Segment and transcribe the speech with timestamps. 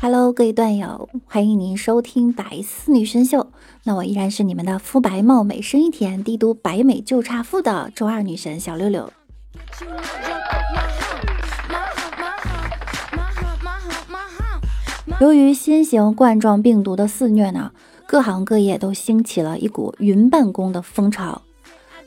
[0.00, 3.40] Hello，各位段友，欢迎您收听《百思女神秀》。
[3.82, 9.12] 那我依然是你们的肤白貌美、声音甜、帝都白美就差富的周二女神小六六。
[15.20, 17.72] 由于新型冠状病毒的肆虐呢，
[18.06, 21.42] 各行各业都兴起了一股云办公的风潮。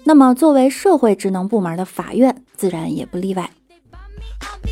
[0.05, 3.52] 那么，作为社会职能部门的法院，自然也不例外。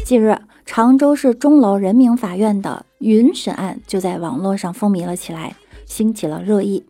[0.05, 6.85] 近日，常州市钟楼人民法院的云审案就在网络上风靡了起来，兴起了热议。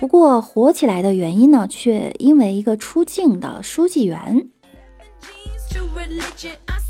[0.00, 4.48] 不过，火起来的原因呢，却因为一个出镜的书记员。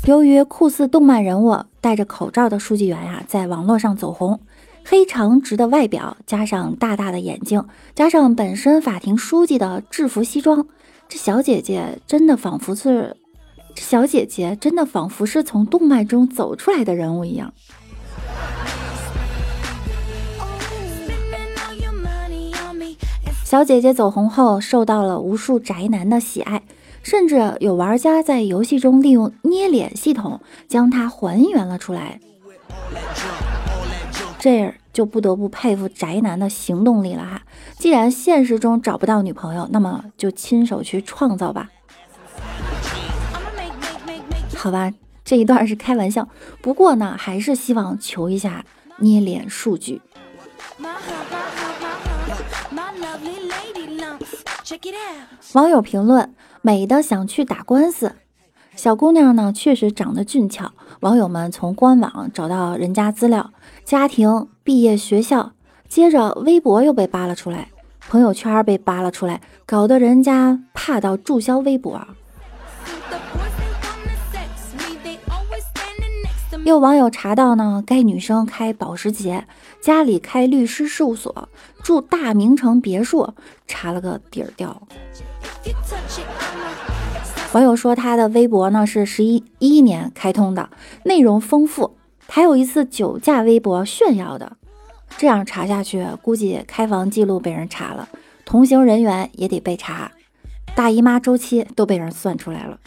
[0.05, 4.39] 由于酷似动漫人物、戴着口罩的书记员呀，在网络上走红，
[4.83, 10.65] 黑长直的外表加上大大的眼睛，加上本身法庭书记的制服西装，
[11.07, 13.15] 这小姐姐真的仿佛是，
[13.75, 17.53] 这小姐姐真的仿佛是从动漫中走出来的人物一样。
[23.49, 26.61] 小姐姐走红后，受到了无数宅男的喜爱，
[27.01, 32.19] 甚至有玩家在游戏中利用捏脸系统将她还原了出来。
[34.37, 37.41] 这样就不得不佩服宅男的行动力了哈！
[37.79, 41.71] 既然现实中找不到女朋友，那么就亲手去创造吧。
[44.55, 44.93] 好吧，
[45.25, 46.29] 这一段是开玩笑，
[46.61, 48.63] 不过呢，还是希望求一下
[48.99, 50.03] 捏脸数据。
[55.53, 58.13] 网友评论：美的想去打官司。
[58.75, 60.73] 小姑娘呢，确实长得俊俏。
[60.99, 63.51] 网友们从官网找到人家资料、
[63.83, 65.53] 家庭、毕业学校，
[65.87, 67.69] 接着微博又被扒了出来，
[68.09, 71.99] 朋友圈被扒了出来，搞得人家怕到注销微博。
[76.65, 79.47] 有网友查到呢，该女生开保时捷，
[79.81, 81.49] 家里开律师事务所，
[81.81, 83.33] 住大名城别墅，
[83.69, 84.81] 查了个底儿掉。
[87.53, 90.69] 网友说他的微博呢是十一一年开通的，
[91.05, 91.95] 内容丰富，
[92.27, 94.57] 还有一次酒驾微博炫耀的。
[95.17, 98.09] 这样查下去，估计开房记录被人查了，
[98.45, 100.11] 同行人员也得被查，
[100.75, 102.77] 大姨妈周期都被人算出来了。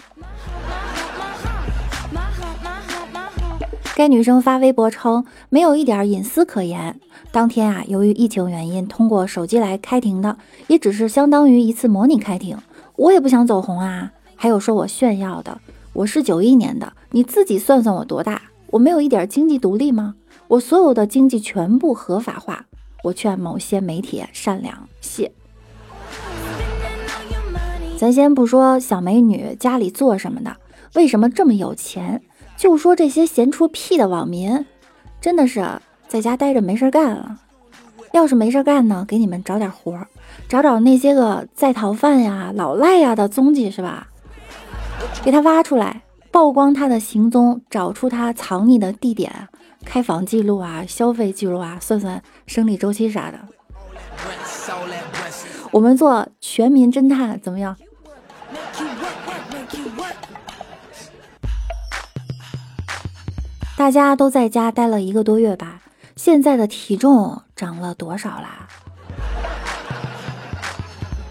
[3.94, 6.98] 该女生发微博称没有一点隐私可言。
[7.30, 12.56] 当天啊，由于疫情原因，通过手机来开庭的，也只是相当于一次模拟开庭。
[12.96, 14.12] 我也不想走红啊。
[14.34, 15.60] 还有说我炫耀的，
[15.92, 18.40] 我是九一年的，你自己算算我多大？
[18.70, 20.14] 我没有一点经济独立吗？
[20.48, 22.66] 我所有的经济全部合法化。
[23.04, 25.30] 我劝某些媒体善良，谢。
[27.98, 30.56] 咱先不说小美女家里做什么的，
[30.94, 32.22] 为什么这么有钱？
[32.62, 34.64] 就说这些闲出屁的网民，
[35.20, 35.66] 真的是
[36.06, 37.40] 在家待着没事干了。
[38.12, 40.06] 要是没事干呢，给你们找点活，
[40.48, 44.06] 找找那些个在逃犯呀、老赖呀的踪迹是吧？
[45.24, 49.48] 给他挖出来，曝光他的行踪，找出他藏匿的地点、
[49.84, 53.40] 开房记录啊、消费记录啊，算算生理周期啥的。
[55.72, 57.76] 我们做全民侦探怎么样？
[63.82, 65.82] 大家都在家待了一个多月吧，
[66.14, 68.68] 现在的体重长了多少啦？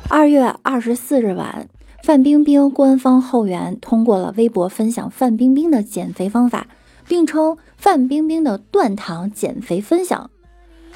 [0.09, 1.69] 二月二十四日晚，
[2.03, 6.67] 范冰冰官方后援通过了微博分享范冰冰的减肥方法，
[7.07, 10.29] 并称范冰冰的断糖减肥分享。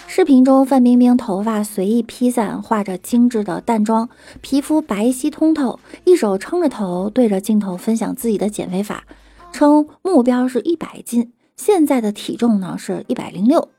[0.07, 4.09] 视频中，范冰冰头发随意披散，画着精致的淡妆，
[4.41, 9.05] 皮肤白皙通透，一手撑着头，对着镜头分享自己的减肥法，
[9.53, 11.31] 称目标是一百斤。
[11.57, 13.69] 现在的体重呢是一百零六，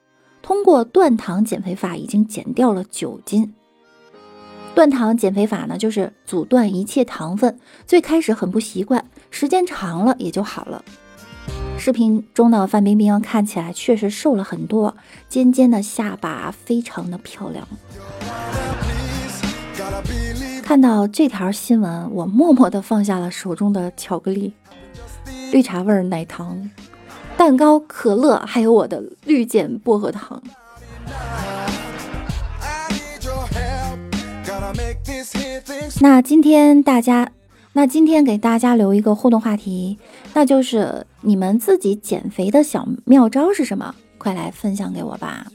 [0.41, 3.53] 通过断糖减肥法已经减掉了九斤。
[4.75, 10.83] 断糖减肥法呢就是阻断一切糖分，最开始很不习惯，时间长了也就好了。
[11.79, 14.97] 视频中的范冰冰看起来确实瘦了很多，
[15.29, 17.69] 尖尖的下巴非常的漂亮。
[20.63, 24.55] 看到这条新闻，我默默地放下了手中的巧克力，
[25.53, 26.71] 绿茶味奶糖。
[27.37, 30.43] 蛋糕、可乐，还有我的绿箭薄荷糖。
[36.01, 37.31] 那今天大家，
[37.73, 39.99] 那今天给大家留一个互动话题，
[40.35, 43.95] 那就是你们自己减肥的小妙招是什么？
[44.19, 45.47] 快来分享给我吧。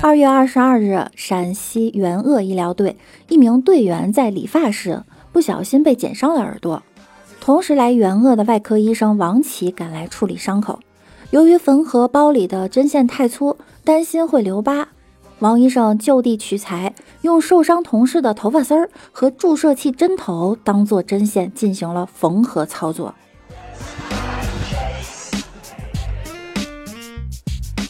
[0.00, 2.96] 二月二十二日，陕西援鄂医疗队
[3.28, 5.02] 一名队员在理发时
[5.32, 6.80] 不小心被剪伤了耳朵，
[7.40, 10.78] 同时来援鄂的外科医生王琦赶来处理伤口。
[11.30, 14.86] 由于缝合包里的针线太粗，担心会留疤，
[15.40, 23.12] 王医生就地取材，用受伤同事的头发丝儿和注射器针头当做针线进行了缝合操作。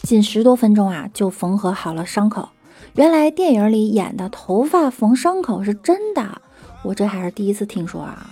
[0.09, 2.49] 仅十多分钟啊，就缝合好了伤口。
[2.95, 6.41] 原来电影里演的头发缝伤口是真的，
[6.83, 8.31] 我这还是第一次听说啊。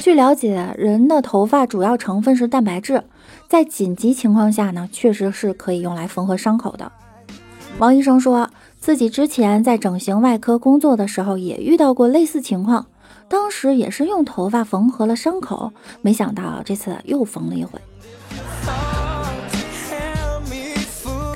[0.00, 3.02] 据了解，人的头发主要成分是蛋白质，
[3.48, 6.92] 在紧急情况下呢，确实是可以用来缝合伤口的。
[7.78, 8.48] 王医生说
[8.78, 12.86] 自己之前在整形外科工作的时候也遇到过类似情况。
[13.30, 15.72] 当时也是用头发缝合了伤口，
[16.02, 17.78] 没想到这次又缝了一回。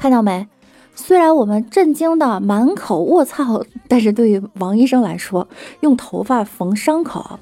[0.01, 0.49] 看到没？
[0.97, 5.47] 虽然我们震惊的满口卧槽，但是对于王医生来说，
[5.81, 7.39] 用头发缝伤口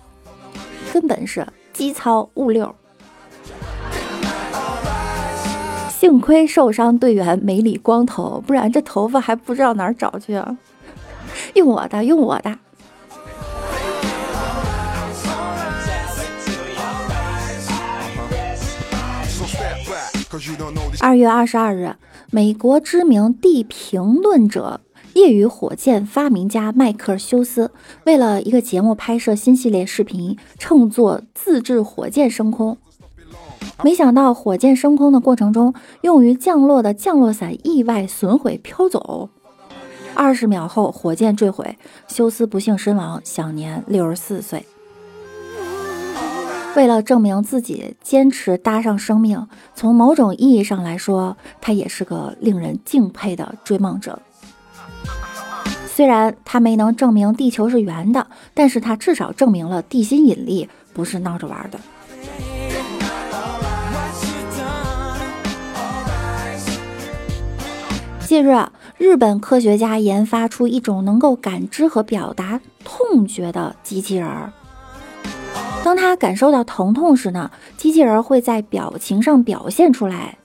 [0.92, 2.74] 根本是机操物六。
[5.88, 10.58] 幸亏受伤队员没理光头，不然这头发还不知道哪儿找去啊！
[11.54, 12.58] 用我的，用我的。
[21.00, 21.94] 二月二十二日，
[22.30, 24.80] 美国知名地评论者、
[25.12, 27.70] 业余火箭发明家迈克尔休斯，
[28.04, 32.78] 为了一个节目拍摄新系列视频，乘坐自制火箭升空。
[33.84, 39.28] 没想到火箭升空的过程中，用于降落的降落伞意外损毁飘走。
[40.14, 41.76] 二十秒后，火箭坠毁，
[42.08, 44.64] 休斯不幸身亡，享年六十四岁。
[46.74, 54.18] 为了证明自己坚持搭上生命，从某种意义上来说，他也是个令人敬佩的追梦者。
[55.86, 61.78] 虽然他没能证明地球是圆的，但是他至少证明了地心引力不是闹着玩的。
[68.26, 68.66] 近日，
[68.96, 74.50] 日本科学家研发出一种能够感知和表达痛觉的机器人儿。
[75.84, 80.38] 当他感受到疼痛时呢，机器人会在表情上表现出来。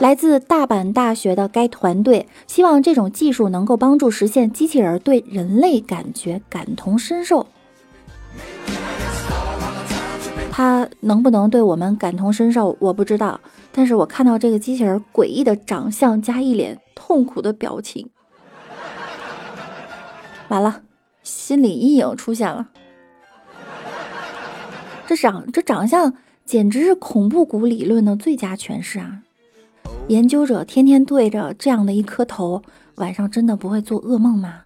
[0.00, 7.46] 来自大阪大学的该团队希望这种技术能够帮助实现机器人对人类感觉感同身受。
[10.50, 13.38] 它能不能对我们感同身受，我不知道。
[13.72, 18.08] 但是我看到这个机器人诡异的长相加一脸痛苦的表情，
[20.48, 20.80] 完了，
[21.22, 22.68] 心理阴影出现了。
[25.06, 26.14] 这长这长相
[26.44, 29.22] 简直是恐怖谷理论的最佳诠释啊！
[30.08, 32.62] 研究者天天对着这样的一颗头，
[32.96, 34.62] 晚上真的不会做噩梦吗？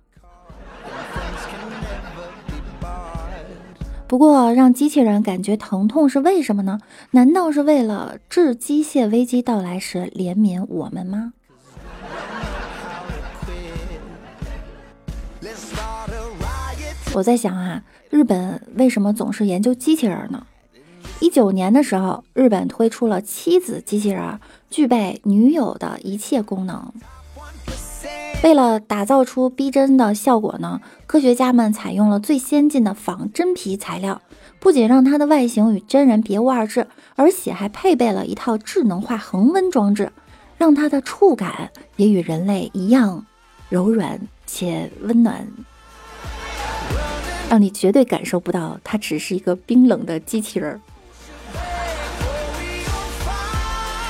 [4.07, 6.81] 不过让机器人感觉疼痛是为什么呢？
[7.11, 11.35] 难道是为了致机械危机到来时怜悯我们吗？
[17.13, 17.83] 我在想啊。
[18.09, 20.47] 日本为什么总是研究机器人呢？
[21.21, 26.93] 一九年的时候，日本推出了妻子机器人，具备女友的一切功能。
[28.43, 34.21] 为了打造出逼真的效果呢，科学家们采用了最先进的仿真皮材料，
[34.59, 36.87] 不仅让它的外形与真人别无二致，
[37.17, 40.11] 而且还配备了一套智能化恒温装置，
[40.57, 43.25] 让它的触感也与人类一样
[43.69, 45.47] 柔软且温暖。
[47.51, 50.81] 让你绝对感受不到，它只是一个冰冷的机器人儿。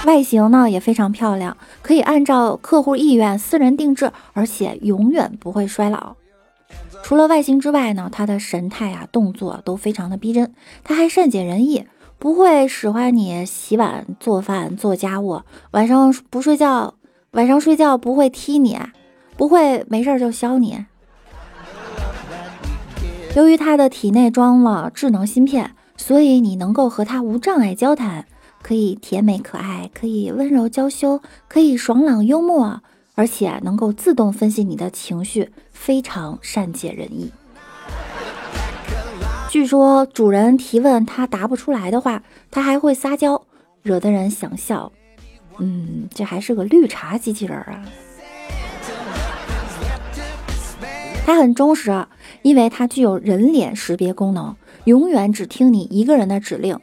[0.05, 6.17] 外形呢也非常漂亮，可以按照客户意愿私人定制，而且永远不会衰老。
[7.03, 10.53] 除了外形之外呢，它的神态啊、动作都非常的逼真。
[10.85, 11.87] 它还善解人意，
[12.19, 15.41] 不会使唤你洗碗、做饭、做家务。
[15.71, 16.93] 晚上不睡觉，
[17.31, 18.79] 晚上睡觉不会踢你，
[19.39, 20.85] 不会没事就削你。
[23.37, 28.27] 由于它的体内装了智能芯片，所以你能够和它无障碍交谈，
[28.61, 32.83] 可以甜美可爱，可以温柔娇羞，可以爽朗幽默，
[33.15, 37.31] 而且能够自动分析你的情绪，非常善解人意。
[39.49, 43.41] 据说主人提问他答不出来的话，他还会撒娇，
[43.83, 44.91] 惹得人想笑。
[45.59, 47.85] 嗯，这还是个绿茶机器人啊！
[51.31, 52.09] 它很忠实，
[52.43, 56.77] 因为它具有人脸识别功能，永远只听你一个人的指令，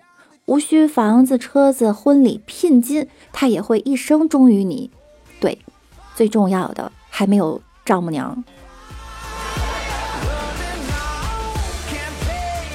[0.46, 4.90] 无需房子、车子、婚礼、聘金，它也会一生忠于你。
[5.42, 5.60] 对，
[6.16, 8.42] 最重要的还没有丈母娘。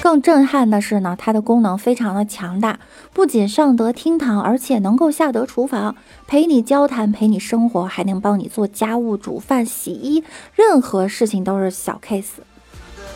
[0.03, 2.77] 更震撼的是呢，它的功能非常的强大，
[3.13, 5.95] 不仅上得厅堂，而且能够下得厨房，
[6.27, 10.21] 陪你交谈，陪你生活，还能帮你做家务、煮饭、洗衣，
[10.55, 12.41] 任何事情都是小 case。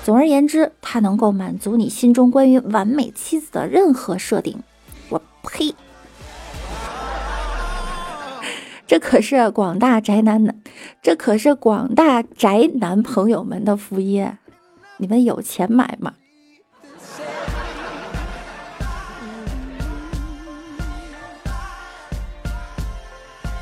[0.05, 4.63] 总而言之，它能够满足你心中关于完美妻子的任何设定。
[5.09, 5.75] 我呸！
[8.87, 10.55] 这可是广大宅男的，
[11.01, 14.31] 这可是广大宅男朋友们的福音，
[14.95, 16.13] 你们有钱买吗？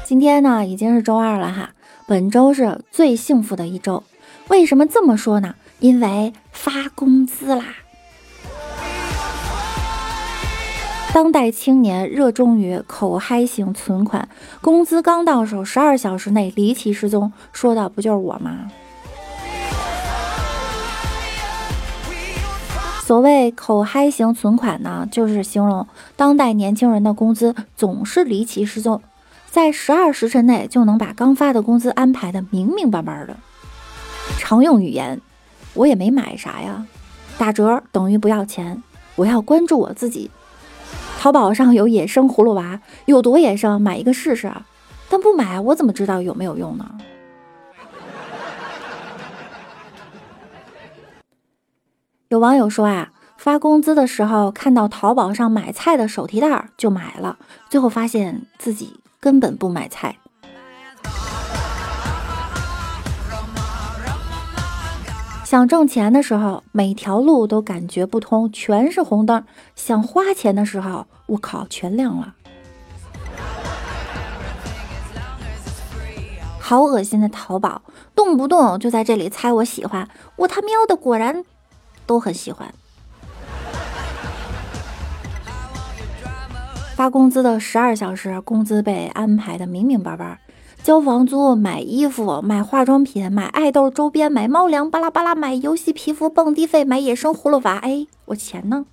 [0.06, 1.72] 今天呢，已经是周二了哈，
[2.06, 4.04] 本周是最幸福的一周。
[4.50, 5.56] 为什么这么说呢？
[5.80, 7.66] 因为发工资啦！
[11.12, 14.30] 当代青年热衷于口嗨型存款，
[14.62, 18.70] 工资刚到手，十二小时内离奇失踪，说的不就是我吗？
[23.04, 29.02] 所谓口嗨型存款呢，就是形容当代年轻人的工资总是离奇失踪。
[29.56, 33.38] 在十二时辰内就能把刚发的工资安排的明明白白的，
[34.38, 35.22] 常用语言，
[35.76, 36.86] 我也没买啥呀，
[37.38, 38.84] 打折等于不要钱，
[39.16, 40.30] 我要关注我自己。
[41.18, 44.52] 淘宝上有野生葫芦娃，有多野生，买一个试试。
[45.08, 46.92] 但不买，我怎么知道有没有用呢？
[52.28, 57.38] 有网友说啊，发工资的时候看到淘宝上买菜的手提袋就买了，
[57.70, 59.00] 最后发现自己。
[59.26, 60.16] 根本不买菜。
[65.44, 69.42] 想挣钱的时候，每条路都感觉不通，全是红灯；
[69.76, 72.36] 想花钱的时候，我靠，全亮了。
[76.60, 77.82] 好恶心的淘宝，
[78.14, 81.44] 动不动就在这里猜我喜欢，我他喵的果然
[82.06, 82.72] 都很喜欢。
[86.96, 90.40] 发工资的十二小时，工资被安排的明明白白，
[90.82, 97.76] 交房租、买衣服、买化妆品、买爱豆周边、买猫粮，巴拉巴拉，买游戏皮肤、蹦迪费、买野生葫芦娃。
[97.80, 98.86] 哎，我钱呢？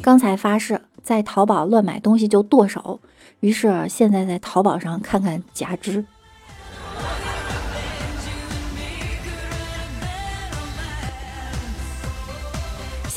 [0.00, 3.00] 刚才发誓在淘宝乱买东西就剁手，
[3.40, 6.06] 于是现在在淘宝上看看假肢。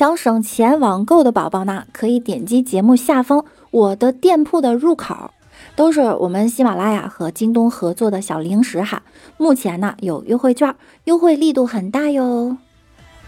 [0.01, 5.29] 想省钱网购的宝宝呢，可以点击节目下方我的店铺的入口，
[5.75, 9.03] 都是我们喜马拉雅和京东合作的小零食哈。
[9.38, 12.58] 目前呢有优惠券，优惠力度很大哟。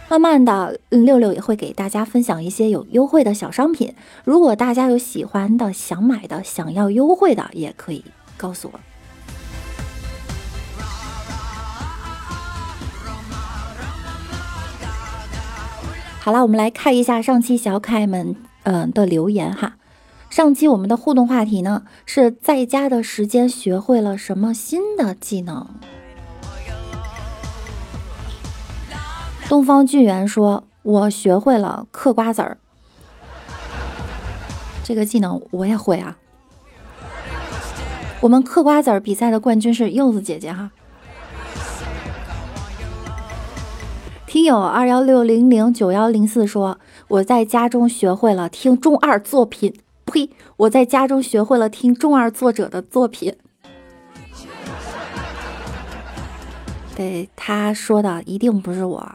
[0.09, 3.93] 慢慢的，六六也会给大家分享一些有优惠的小商品。
[4.23, 8.03] 如果大家有喜欢的、想买的、想要优惠的，也可以
[8.35, 8.79] 告诉我。
[16.23, 19.75] 好了，我们来看一下上期小可爱们嗯的留言哈。
[20.29, 25.67] 上期我们的互动话题呢是在家的时间学会了什么新的技能？
[29.49, 32.57] 东方俊元说：“我学会了嗑瓜子儿，
[34.85, 36.17] 这个技能我也会啊。”
[38.23, 40.71] 我们嗑瓜子儿比赛的冠军是柚子姐姐哈。
[44.33, 49.71] 听友二幺六零零九幺零四说：“我在家中学会了听中二作品，
[50.05, 50.27] 呸！
[50.57, 53.35] 我在家中学会了听中二作者的作品。”
[56.97, 59.11] 对，他说的一定不是我。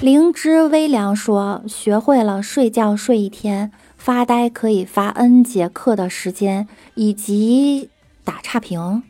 [0.00, 7.90] 灵芝微凉说：“学会了睡觉睡一天，发呆可以发 n 节课的时间，以及
[8.22, 9.02] 打差评。”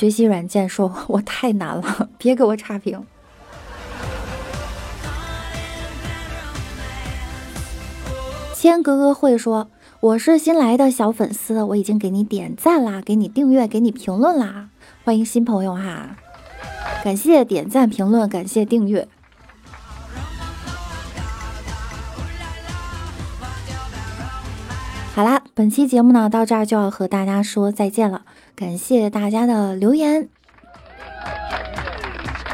[0.00, 3.04] 学习软件说：“我太难了，别给我差评。”
[8.56, 9.68] 千格格会说
[10.00, 14.70] ：“我是新来的小粉丝，我已经给你点赞啦，给你订阅，给你评论啦，
[15.04, 16.16] 欢迎新朋友哈！
[17.04, 19.06] 感谢点赞、评论，感谢订阅。
[25.14, 28.22] 好啦。”本期节目呢，到这儿就要和大家说再见了。
[28.60, 30.28] 感谢大家的留言，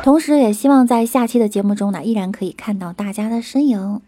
[0.04, 4.00] 同时也希望在下期的节目中呢，依然可以看到大家的身影。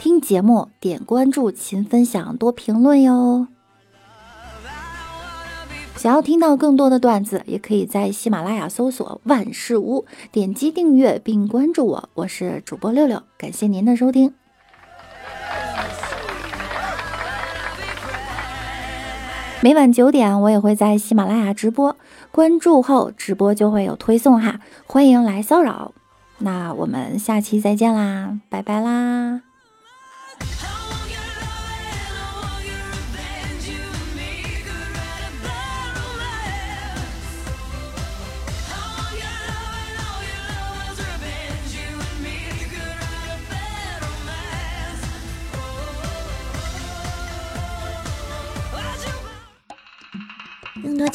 [0.00, 3.46] 听节目点关注，勤分享，多评论哟。
[5.94, 12.08] 想要听到更多的段子，也可以在喜马拉雅搜索“万事屋”，点击订阅并关注我。
[12.14, 14.32] 我是主播六六，感谢您的收听。
[19.64, 21.96] 每晚九点，我也会在喜马拉雅直播，
[22.30, 25.92] 关注后直播就会有推送哈，欢迎来骚扰。
[26.36, 29.40] 那我们下期再见啦，拜拜啦！